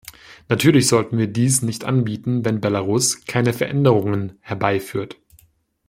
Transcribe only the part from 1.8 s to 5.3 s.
anbieten, wenn Belarus keine Veränderungen herbeiführt.